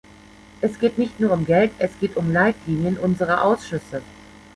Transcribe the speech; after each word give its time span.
Es 0.61 0.79
geht 0.79 0.97
nicht 0.97 1.19
nur 1.19 1.31
um 1.31 1.45
Geld, 1.45 1.71
es 1.77 1.91
geht 1.99 2.17
um 2.17 2.33
Leitlinien 2.33 2.97
unserer 2.97 3.43
Ausschüsse. 3.43 4.01